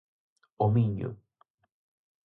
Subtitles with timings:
[0.63, 1.09] O Miño.